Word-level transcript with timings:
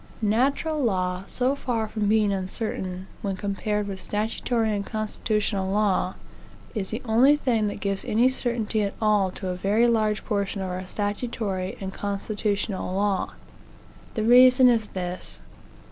"Natural 0.23 0.79
law, 0.79 1.25
so 1.27 1.53
far 1.53 1.87
from 1.87 2.07
being 2.09 2.33
uncertain, 2.33 3.05
when 3.21 3.35
compared 3.35 3.85
with 3.85 4.01
statutory 4.01 4.71
and 4.75 4.83
constitutional 4.83 5.71
law, 5.71 6.15
is 6.73 6.89
the 6.89 7.03
only 7.05 7.35
thing 7.35 7.67
that 7.67 7.79
gives 7.81 8.03
any 8.05 8.27
certainty 8.27 8.81
at 8.81 8.95
all 8.99 9.29
to 9.29 9.49
a 9.49 9.55
very 9.55 9.85
large 9.85 10.25
portion 10.25 10.59
of 10.63 10.71
our 10.71 10.87
statutory 10.87 11.77
and 11.79 11.93
constitutional 11.93 12.95
law. 12.95 13.33
The 14.15 14.23
reason 14.23 14.69
is 14.69 14.87
this. 14.87 15.39